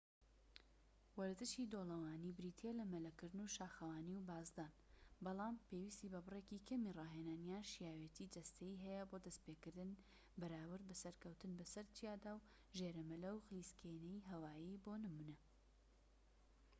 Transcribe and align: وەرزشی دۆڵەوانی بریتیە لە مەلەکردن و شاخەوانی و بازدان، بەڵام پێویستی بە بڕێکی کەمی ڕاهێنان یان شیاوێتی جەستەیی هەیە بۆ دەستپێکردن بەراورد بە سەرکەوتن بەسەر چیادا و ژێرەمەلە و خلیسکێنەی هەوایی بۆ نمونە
وەرزشی 1.17 1.69
دۆڵەوانی 1.73 2.35
بریتیە 2.37 2.71
لە 2.79 2.85
مەلەکردن 2.93 3.41
و 3.43 3.53
شاخەوانی 3.57 4.17
و 4.17 4.25
بازدان، 4.29 4.73
بەڵام 5.25 5.55
پێویستی 5.65 6.11
بە 6.13 6.19
بڕێکی 6.25 6.63
کەمی 6.67 6.95
ڕاهێنان 6.97 7.41
یان 7.51 7.63
شیاوێتی 7.73 8.31
جەستەیی 8.35 8.81
هەیە 8.85 9.03
بۆ 9.09 9.17
دەستپێکردن 9.25 9.91
بەراورد 10.39 10.85
بە 10.89 10.95
سەرکەوتن 11.03 11.51
بەسەر 11.59 11.85
چیادا 11.95 12.33
و 12.37 12.45
ژێرەمەلە 12.77 13.29
و 13.33 13.43
خلیسکێنەی 13.45 14.25
هەوایی 14.29 14.81
بۆ 14.83 14.93
نمونە 15.05 15.37